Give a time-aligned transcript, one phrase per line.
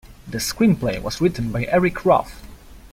[0.27, 2.41] The screenplay was written by Eric Roth.